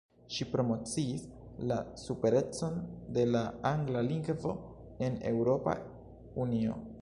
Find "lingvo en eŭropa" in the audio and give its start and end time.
4.09-5.77